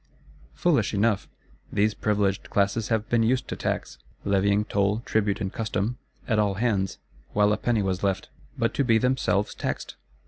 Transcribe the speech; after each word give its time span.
Foolish 0.55 0.95
enough! 0.95 1.27
These 1.71 1.93
Privileged 1.93 2.49
Classes 2.49 2.87
have 2.87 3.07
been 3.07 3.21
used 3.21 3.47
to 3.49 3.55
tax; 3.55 3.99
levying 4.25 4.65
toll, 4.65 5.01
tribute 5.01 5.39
and 5.39 5.53
custom, 5.53 5.99
at 6.27 6.39
all 6.39 6.55
hands, 6.55 6.97
while 7.33 7.53
a 7.53 7.57
penny 7.57 7.83
was 7.83 8.01
left: 8.01 8.29
but 8.57 8.73
to 8.73 8.83
be 8.83 8.97
themselves 8.97 9.53
taxed? 9.53 9.97